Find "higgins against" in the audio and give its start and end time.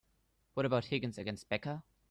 0.85-1.47